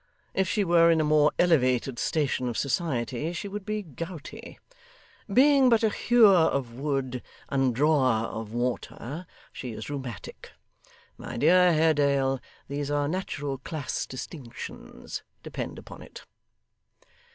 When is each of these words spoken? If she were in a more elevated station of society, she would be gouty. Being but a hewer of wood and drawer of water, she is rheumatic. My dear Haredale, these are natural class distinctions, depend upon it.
If 0.33 0.49
she 0.49 0.63
were 0.63 0.89
in 0.89 0.99
a 0.99 1.03
more 1.03 1.31
elevated 1.37 1.99
station 1.99 2.49
of 2.49 2.57
society, 2.57 3.33
she 3.33 3.47
would 3.47 3.63
be 3.67 3.83
gouty. 3.83 4.57
Being 5.31 5.69
but 5.69 5.83
a 5.83 5.91
hewer 5.91 6.49
of 6.51 6.73
wood 6.73 7.21
and 7.49 7.75
drawer 7.75 8.23
of 8.25 8.51
water, 8.51 9.27
she 9.53 9.73
is 9.73 9.91
rheumatic. 9.91 10.53
My 11.19 11.37
dear 11.37 11.71
Haredale, 11.71 12.39
these 12.67 12.89
are 12.89 13.07
natural 13.07 13.59
class 13.59 14.07
distinctions, 14.07 15.21
depend 15.43 15.77
upon 15.77 16.01
it. 16.01 16.23